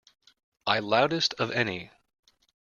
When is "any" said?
1.51-1.91